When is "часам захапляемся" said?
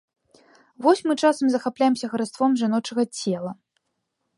1.27-2.11